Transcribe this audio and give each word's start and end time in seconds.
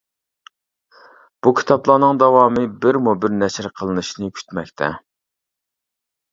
بۇ 1.47 1.53
كىتابلارنىڭ 1.59 2.23
داۋامى 2.23 2.65
بىرمۇبىر 2.87 3.37
نەشر 3.43 3.71
قىلىنىشنى 3.77 4.33
كۈتمەكتە. 4.41 4.93